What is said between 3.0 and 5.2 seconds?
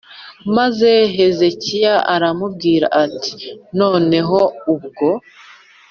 ati None ubwo